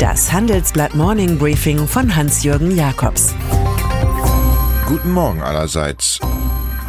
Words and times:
Das 0.00 0.32
Handelsblatt 0.32 0.94
Morning 0.94 1.36
Briefing 1.36 1.86
von 1.86 2.16
Hans-Jürgen 2.16 2.74
Jakobs. 2.74 3.34
Guten 4.86 5.12
Morgen 5.12 5.42
allerseits. 5.42 6.18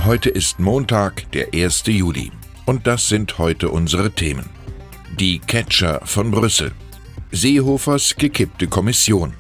Heute 0.06 0.30
ist 0.30 0.62
Montag, 0.62 1.30
der 1.34 1.54
1. 1.54 1.84
Juli. 1.88 2.32
Und 2.66 2.88
das 2.88 3.10
sind 3.10 3.38
heute 3.38 3.68
unsere 3.68 4.12
Themen. 4.12 4.50
Die 5.20 5.40
Catcher 5.40 6.00
von 6.06 6.32
Brüssel. 6.32 6.72
Seehofers 7.34 8.16
gekippte 8.16 8.68
Kommission. 8.68 9.34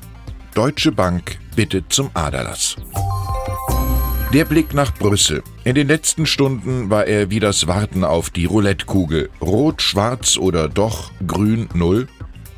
Deutsche 0.53 0.91
Bank 0.91 1.39
bittet 1.55 1.93
zum 1.93 2.09
Aderlass. 2.13 2.75
Der 4.33 4.43
Blick 4.43 4.73
nach 4.73 4.93
Brüssel. 4.93 5.43
In 5.63 5.75
den 5.75 5.88
letzten 5.88 6.25
Stunden 6.25 6.89
war 6.89 7.07
er 7.07 7.29
wie 7.29 7.39
das 7.39 7.67
Warten 7.67 8.03
auf 8.03 8.31
die 8.31 8.45
Roulettekugel. 8.45 9.29
Rot, 9.39 9.81
schwarz 9.81 10.35
oder 10.35 10.67
doch 10.67 11.09
grün 11.25 11.69
null. 11.73 12.09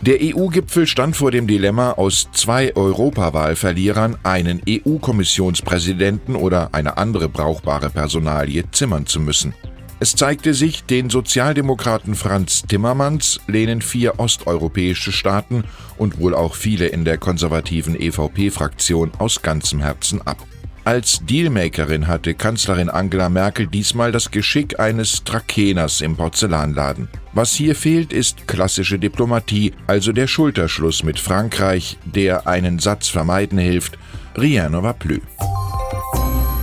Der 0.05 0.17
EU-Gipfel 0.21 0.85
stand 0.85 1.15
vor 1.15 1.31
dem 1.31 1.47
Dilemma, 1.47 1.91
aus 1.91 2.27
zwei 2.33 2.75
Europawahlverlierern 2.75 4.17
einen 4.23 4.61
EU-Kommissionspräsidenten 4.67 6.35
oder 6.35 6.73
eine 6.73 6.97
andere 6.97 7.29
brauchbare 7.29 7.89
Personalie 7.89 8.69
zimmern 8.71 9.05
zu 9.05 9.21
müssen. 9.21 9.53
Es 10.01 10.13
zeigte 10.13 10.53
sich, 10.53 10.83
den 10.83 11.09
Sozialdemokraten 11.09 12.15
Franz 12.15 12.63
Timmermans 12.63 13.39
lehnen 13.47 13.81
vier 13.81 14.19
osteuropäische 14.19 15.13
Staaten 15.13 15.63
und 15.97 16.19
wohl 16.19 16.35
auch 16.35 16.55
viele 16.55 16.87
in 16.87 17.05
der 17.05 17.17
konservativen 17.17 17.97
EVP-Fraktion 17.97 19.11
aus 19.19 19.41
ganzem 19.41 19.79
Herzen 19.79 20.21
ab. 20.21 20.45
Als 20.85 21.21
Dealmakerin 21.25 22.07
hatte 22.07 22.33
Kanzlerin 22.33 22.89
Angela 22.89 23.29
Merkel 23.29 23.67
diesmal 23.67 24.11
das 24.11 24.31
Geschick 24.31 24.81
eines 24.81 25.23
Trakeners 25.23 26.01
im 26.01 26.17
Porzellanladen. 26.17 27.07
Was 27.31 27.53
hier 27.53 27.73
fehlt, 27.73 28.11
ist 28.11 28.49
klassische 28.49 28.99
Diplomatie, 28.99 29.71
also 29.87 30.11
der 30.11 30.27
Schulterschluss 30.27 31.03
mit 31.03 31.19
Frankreich, 31.19 31.97
der 32.03 32.47
einen 32.47 32.79
Satz 32.79 33.07
vermeiden 33.07 33.59
hilft. 33.59 33.97
Rien 34.35 34.73
ne 34.73 34.83
va 34.83 34.91
plus. 34.91 35.21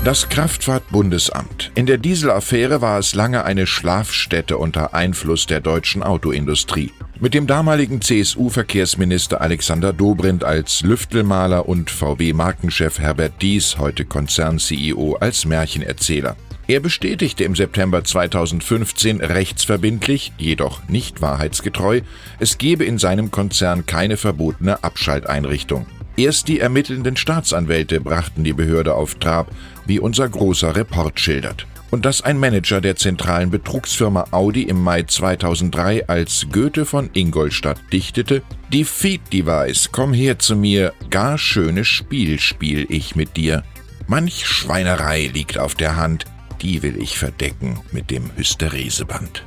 Das 0.03 0.31
Kraftfahrtbundesamt. 0.31 1.73
In 1.75 1.85
der 1.85 1.99
Dieselaffäre 1.99 2.81
war 2.81 2.99
es 2.99 3.15
lange 3.15 3.45
eine 3.45 3.67
Schlafstätte 3.67 4.57
unter 4.57 4.95
Einfluss 4.95 5.45
der 5.45 5.61
deutschen 5.61 6.03
Autoindustrie. 6.03 6.91
Mit 7.21 7.35
dem 7.35 7.47
damaligen 7.47 8.01
CSU-Verkehrsminister 8.01 9.43
Alexander 9.43 9.93
Dobrindt 9.93 10.43
als 10.43 10.81
Lüftelmaler 10.81 11.69
und 11.69 11.91
VW-Markenchef 11.91 12.99
Herbert 12.99 13.43
Dies, 13.43 13.77
heute 13.77 14.07
Konzern-CEO, 14.07 15.19
als 15.21 15.45
Märchenerzähler. 15.45 16.35
Er 16.67 16.81
bestätigte 16.81 17.45
im 17.45 17.55
September 17.55 18.03
2015 18.03 19.21
rechtsverbindlich, 19.21 20.33
jedoch 20.39 20.81
nicht 20.89 21.21
wahrheitsgetreu, 21.21 22.01
es 22.39 22.57
gebe 22.57 22.87
in 22.87 22.97
seinem 22.97 23.31
Konzern 23.31 23.85
keine 23.85 24.17
verbotene 24.17 24.83
Abschalteinrichtung. 24.83 25.85
Erst 26.17 26.49
die 26.49 26.61
ermittelnden 26.61 27.17
Staatsanwälte 27.17 28.01
brachten 28.01 28.45
die 28.45 28.53
Behörde 28.53 28.95
auf 28.95 29.15
Trab, 29.17 29.51
wie 29.87 29.99
unser 29.99 30.29
großer 30.29 30.77
Report 30.77 31.19
schildert. 31.19 31.67
Und 31.91 32.05
dass 32.05 32.23
ein 32.23 32.39
Manager 32.39 32.81
der 32.81 32.95
zentralen 32.97 33.51
Betrugsfirma 33.51 34.27
Audi 34.31 34.63
im 34.63 34.81
Mai 34.83 35.03
2003 35.03 36.09
als 36.09 36.47
Goethe 36.53 36.85
von 36.85 37.11
Ingolstadt 37.15 37.81
dichtete, 37.93 38.43
Defeat 38.73 39.21
Device, 39.33 39.91
komm 39.91 40.13
her 40.13 40.39
zu 40.39 40.55
mir, 40.55 40.93
gar 41.11 41.37
schönes 41.37 41.89
Spiel 41.89 42.39
spiel 42.39 42.87
ich 42.89 43.17
mit 43.17 43.37
dir. 43.37 43.65
Manch 44.07 44.47
Schweinerei 44.47 45.31
liegt 45.33 45.59
auf 45.59 45.75
der 45.75 45.97
Hand, 45.97 46.27
die 46.63 46.83
will 46.83 47.01
ich 47.01 47.19
verdecken 47.19 47.81
mit 47.91 48.11
dem 48.11 48.31
Hystereseband. 48.37 49.45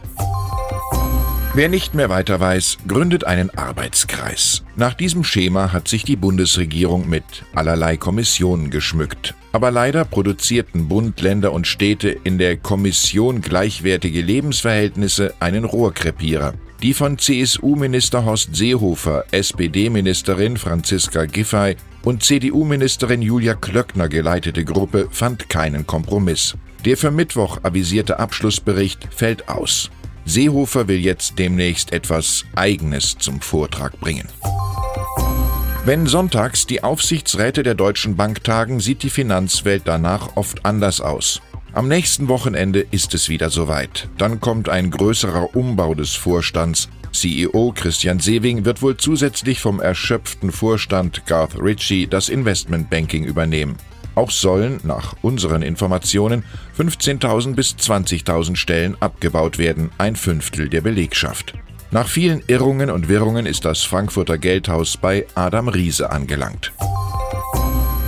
Wer 1.55 1.69
nicht 1.69 1.93
mehr 1.93 2.09
weiter 2.09 2.39
weiß, 2.39 2.79
gründet 2.87 3.25
einen 3.25 3.51
Arbeitskreis. 3.51 4.63
Nach 4.75 4.95
diesem 4.95 5.23
Schema 5.23 5.71
hat 5.71 5.87
sich 5.87 6.03
die 6.03 6.15
Bundesregierung 6.15 7.07
mit 7.07 7.23
allerlei 7.53 7.95
Kommissionen 7.95 8.71
geschmückt. 8.71 9.35
Aber 9.51 9.69
leider 9.69 10.03
produzierten 10.03 10.87
Bund, 10.87 11.21
Länder 11.21 11.51
und 11.51 11.67
Städte 11.67 12.09
in 12.09 12.39
der 12.39 12.57
Kommission 12.57 13.41
gleichwertige 13.41 14.21
Lebensverhältnisse 14.21 15.35
einen 15.39 15.63
Rohrkrepierer. 15.63 16.55
Die 16.81 16.95
von 16.95 17.19
CSU-Minister 17.19 18.25
Horst 18.25 18.55
Seehofer, 18.55 19.25
SPD-Ministerin 19.29 20.57
Franziska 20.57 21.25
Giffey 21.25 21.75
und 22.03 22.23
CDU-Ministerin 22.23 23.21
Julia 23.21 23.53
Klöckner 23.53 24.09
geleitete 24.09 24.65
Gruppe 24.65 25.07
fand 25.11 25.49
keinen 25.49 25.85
Kompromiss. 25.85 26.55
Der 26.83 26.97
für 26.97 27.11
Mittwoch 27.11 27.59
avisierte 27.61 28.17
Abschlussbericht 28.17 29.07
fällt 29.11 29.49
aus. 29.49 29.91
Seehofer 30.25 30.87
will 30.87 30.99
jetzt 30.99 31.37
demnächst 31.37 31.91
etwas 31.91 32.45
Eigenes 32.55 33.17
zum 33.17 33.41
Vortrag 33.41 33.99
bringen. 33.99 34.27
Wenn 35.85 36.07
sonntags 36.07 36.65
die 36.65 36.81
Aufsichtsräte 36.81 37.61
der 37.61 37.75
Deutschen 37.75 38.15
Bank 38.15 38.43
tagen, 38.43 38.79
sieht 38.79 39.03
die 39.03 39.09
Finanzwelt 39.09 39.83
danach 39.85 40.37
oft 40.37 40.65
anders 40.65 41.01
aus. 41.01 41.41
Am 41.73 41.87
nächsten 41.87 42.29
Wochenende 42.29 42.85
ist 42.91 43.13
es 43.13 43.27
wieder 43.27 43.49
soweit. 43.49 44.07
Dann 44.17 44.39
kommt 44.39 44.69
ein 44.69 44.91
größerer 44.91 45.55
Umbau 45.55 45.93
des 45.93 46.13
Vorstands. 46.13 46.87
CEO 47.11 47.73
Christian 47.75 48.19
Sewing 48.19 48.63
wird 48.63 48.81
wohl 48.81 48.95
zusätzlich 48.95 49.59
vom 49.59 49.79
erschöpften 49.79 50.51
Vorstand 50.51 51.25
Garth 51.25 51.59
Ritchie 51.59 52.07
das 52.07 52.29
Investmentbanking 52.29 53.25
übernehmen. 53.25 53.75
Auch 54.15 54.31
sollen, 54.31 54.79
nach 54.83 55.15
unseren 55.21 55.61
Informationen, 55.61 56.43
15.000 56.77 57.55
bis 57.55 57.75
20.000 57.75 58.55
Stellen 58.55 58.95
abgebaut 58.99 59.57
werden, 59.57 59.89
ein 59.97 60.15
Fünftel 60.15 60.69
der 60.69 60.81
Belegschaft. 60.81 61.53
Nach 61.91 62.07
vielen 62.07 62.41
Irrungen 62.47 62.89
und 62.89 63.07
Wirrungen 63.07 63.45
ist 63.45 63.65
das 63.65 63.83
Frankfurter 63.83 64.37
Geldhaus 64.37 64.97
bei 64.97 65.25
Adam 65.35 65.67
Riese 65.67 66.11
angelangt. 66.11 66.71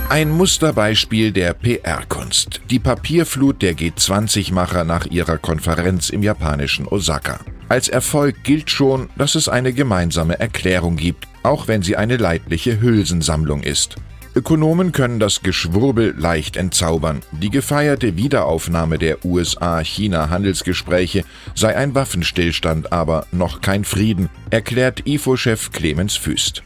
Ein 0.08 0.30
Musterbeispiel 0.30 1.32
der 1.32 1.52
PR-Kunst. 1.52 2.60
Die 2.70 2.78
Papierflut 2.78 3.60
der 3.60 3.74
G20-Macher 3.74 4.84
nach 4.84 5.06
ihrer 5.06 5.36
Konferenz 5.36 6.10
im 6.10 6.22
japanischen 6.22 6.86
Osaka. 6.86 7.40
Als 7.68 7.88
Erfolg 7.88 8.44
gilt 8.44 8.70
schon, 8.70 9.08
dass 9.18 9.34
es 9.34 9.48
eine 9.48 9.72
gemeinsame 9.72 10.38
Erklärung 10.38 10.96
gibt, 10.96 11.26
auch 11.42 11.66
wenn 11.66 11.82
sie 11.82 11.96
eine 11.96 12.16
leidliche 12.16 12.80
Hülsensammlung 12.80 13.62
ist. 13.62 13.96
Ökonomen 14.36 14.92
können 14.92 15.18
das 15.18 15.40
Geschwurbel 15.40 16.14
leicht 16.14 16.58
entzaubern. 16.58 17.22
Die 17.32 17.48
gefeierte 17.48 18.18
Wiederaufnahme 18.18 18.98
der 18.98 19.24
USA-China-Handelsgespräche 19.24 21.24
sei 21.54 21.74
ein 21.74 21.94
Waffenstillstand, 21.94 22.92
aber 22.92 23.24
noch 23.32 23.62
kein 23.62 23.84
Frieden, 23.84 24.28
erklärt 24.50 25.06
IFO-Chef 25.06 25.72
Clemens 25.72 26.16
Füst. 26.16 26.62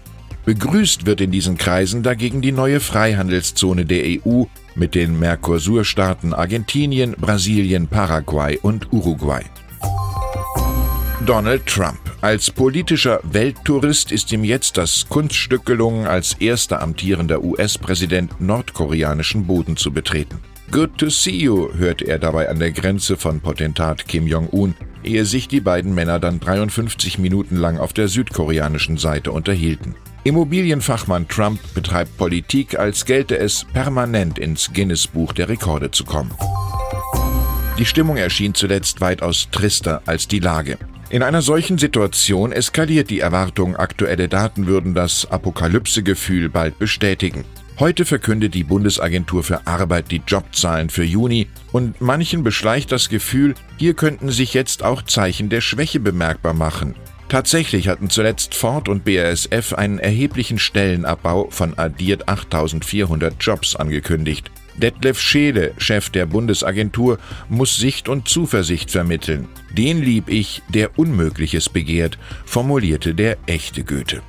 Begrüßt 0.46 1.06
wird 1.06 1.20
in 1.20 1.30
diesen 1.30 1.58
Kreisen 1.58 2.02
dagegen 2.02 2.42
die 2.42 2.50
neue 2.50 2.80
Freihandelszone 2.80 3.86
der 3.86 4.02
EU 4.04 4.46
mit 4.74 4.96
den 4.96 5.16
Mercosur-Staaten 5.20 6.34
Argentinien, 6.34 7.12
Brasilien, 7.12 7.86
Paraguay 7.86 8.58
und 8.60 8.92
Uruguay. 8.92 9.44
Donald 11.24 11.64
Trump. 11.66 12.09
Als 12.22 12.50
politischer 12.50 13.20
Welttourist 13.22 14.12
ist 14.12 14.30
ihm 14.30 14.44
jetzt 14.44 14.76
das 14.76 15.08
Kunststück 15.08 15.64
gelungen, 15.64 16.06
als 16.06 16.34
erster 16.34 16.82
amtierender 16.82 17.42
US-Präsident 17.42 18.38
nordkoreanischen 18.42 19.46
Boden 19.46 19.78
zu 19.78 19.90
betreten. 19.90 20.38
Good 20.70 20.98
to 20.98 21.08
see 21.08 21.30
you, 21.30 21.72
hörte 21.72 22.06
er 22.06 22.18
dabei 22.18 22.50
an 22.50 22.58
der 22.58 22.72
Grenze 22.72 23.16
von 23.16 23.40
Potentat 23.40 24.06
Kim 24.06 24.26
Jong-un, 24.26 24.74
ehe 25.02 25.24
sich 25.24 25.48
die 25.48 25.62
beiden 25.62 25.94
Männer 25.94 26.20
dann 26.20 26.40
53 26.40 27.18
Minuten 27.18 27.56
lang 27.56 27.78
auf 27.78 27.94
der 27.94 28.08
südkoreanischen 28.08 28.98
Seite 28.98 29.32
unterhielten. 29.32 29.94
Immobilienfachmann 30.22 31.26
Trump 31.26 31.58
betreibt 31.74 32.18
Politik, 32.18 32.78
als 32.78 33.06
gelte 33.06 33.38
es, 33.38 33.64
permanent 33.72 34.38
ins 34.38 34.70
Guinness-Buch 34.74 35.32
der 35.32 35.48
Rekorde 35.48 35.90
zu 35.90 36.04
kommen. 36.04 36.32
Die 37.78 37.86
Stimmung 37.86 38.18
erschien 38.18 38.52
zuletzt 38.52 39.00
weitaus 39.00 39.48
trister 39.50 40.02
als 40.04 40.28
die 40.28 40.40
Lage. 40.40 40.76
In 41.10 41.24
einer 41.24 41.42
solchen 41.42 41.76
Situation 41.76 42.52
eskaliert 42.52 43.10
die 43.10 43.18
Erwartung, 43.18 43.74
aktuelle 43.74 44.28
Daten 44.28 44.68
würden 44.68 44.94
das 44.94 45.28
Apokalypsegefühl 45.28 46.48
bald 46.48 46.78
bestätigen. 46.78 47.44
Heute 47.80 48.04
verkündet 48.04 48.54
die 48.54 48.62
Bundesagentur 48.62 49.42
für 49.42 49.66
Arbeit 49.66 50.12
die 50.12 50.22
Jobzahlen 50.24 50.88
für 50.88 51.02
Juni 51.02 51.48
und 51.72 52.00
manchen 52.00 52.44
beschleicht 52.44 52.92
das 52.92 53.08
Gefühl, 53.08 53.54
hier 53.76 53.94
könnten 53.94 54.30
sich 54.30 54.54
jetzt 54.54 54.84
auch 54.84 55.02
Zeichen 55.02 55.48
der 55.48 55.60
Schwäche 55.60 55.98
bemerkbar 55.98 56.54
machen. 56.54 56.94
Tatsächlich 57.28 57.88
hatten 57.88 58.08
zuletzt 58.08 58.54
Ford 58.54 58.88
und 58.88 59.04
BASF 59.04 59.72
einen 59.72 59.98
erheblichen 59.98 60.60
Stellenabbau 60.60 61.48
von 61.50 61.76
addiert 61.76 62.28
8400 62.28 63.34
Jobs 63.40 63.74
angekündigt. 63.74 64.50
Detlef 64.80 65.20
Scheele, 65.20 65.72
Chef 65.78 66.10
der 66.10 66.26
Bundesagentur, 66.26 67.18
muss 67.48 67.76
Sicht 67.76 68.08
und 68.08 68.28
Zuversicht 68.28 68.90
vermitteln. 68.90 69.48
Den 69.76 70.02
lieb 70.02 70.28
ich, 70.28 70.62
der 70.68 70.98
Unmögliches 70.98 71.68
begehrt, 71.68 72.18
formulierte 72.44 73.14
der 73.14 73.36
echte 73.46 73.84
Goethe. 73.84 74.22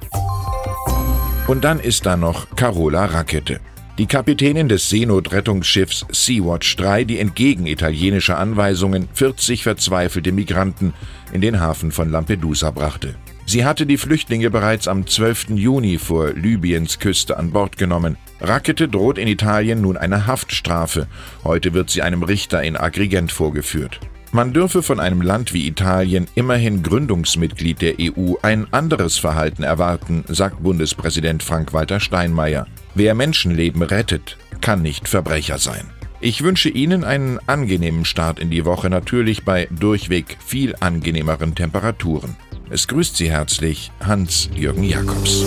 Und 1.47 1.63
dann 1.63 1.79
ist 1.79 2.05
da 2.05 2.15
noch 2.17 2.55
Carola 2.55 3.05
Rakete. 3.05 3.59
Die 4.01 4.07
Kapitänin 4.07 4.67
des 4.67 4.89
Seenotrettungsschiffs 4.89 6.07
Sea-Watch 6.11 6.75
3, 6.77 7.03
die 7.03 7.19
entgegen 7.19 7.67
italienischer 7.67 8.39
Anweisungen 8.39 9.07
40 9.13 9.61
verzweifelte 9.61 10.31
Migranten 10.31 10.95
in 11.31 11.41
den 11.41 11.59
Hafen 11.59 11.91
von 11.91 12.09
Lampedusa 12.09 12.71
brachte. 12.71 13.13
Sie 13.45 13.63
hatte 13.63 13.85
die 13.85 13.97
Flüchtlinge 13.97 14.49
bereits 14.49 14.87
am 14.87 15.05
12. 15.05 15.49
Juni 15.51 15.99
vor 15.99 16.33
Libyens 16.33 16.97
Küste 16.97 17.37
an 17.37 17.51
Bord 17.51 17.77
genommen. 17.77 18.17
Rakete 18.39 18.87
droht 18.87 19.19
in 19.19 19.27
Italien 19.27 19.81
nun 19.81 19.97
eine 19.97 20.25
Haftstrafe. 20.25 21.05
Heute 21.43 21.75
wird 21.75 21.91
sie 21.91 22.01
einem 22.01 22.23
Richter 22.23 22.63
in 22.63 22.77
Agrigent 22.77 23.31
vorgeführt. 23.31 23.99
Man 24.33 24.53
dürfe 24.53 24.81
von 24.81 25.01
einem 25.01 25.21
Land 25.21 25.53
wie 25.53 25.67
Italien, 25.67 26.25
immerhin 26.35 26.83
Gründungsmitglied 26.83 27.81
der 27.81 27.95
EU, 27.99 28.35
ein 28.41 28.71
anderes 28.71 29.17
Verhalten 29.17 29.63
erwarten, 29.63 30.23
sagt 30.29 30.63
Bundespräsident 30.63 31.43
Frank-Walter 31.43 31.99
Steinmeier. 31.99 32.65
Wer 32.95 33.13
Menschenleben 33.13 33.81
rettet, 33.81 34.37
kann 34.61 34.81
nicht 34.81 35.09
Verbrecher 35.09 35.57
sein. 35.57 35.89
Ich 36.21 36.43
wünsche 36.43 36.69
Ihnen 36.69 37.03
einen 37.03 37.39
angenehmen 37.47 38.05
Start 38.05 38.39
in 38.39 38.49
die 38.49 38.63
Woche, 38.63 38.89
natürlich 38.89 39.43
bei 39.43 39.67
durchweg 39.69 40.37
viel 40.45 40.75
angenehmeren 40.79 41.53
Temperaturen. 41.53 42.37
Es 42.69 42.87
grüßt 42.87 43.17
Sie 43.17 43.29
herzlich 43.29 43.91
Hans-Jürgen 43.99 44.85
Jakobs. 44.85 45.43